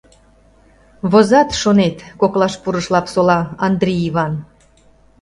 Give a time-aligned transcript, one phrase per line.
[1.11, 4.33] —Возат, шонет!— коклаш пурыш Лапсола Андри Иван.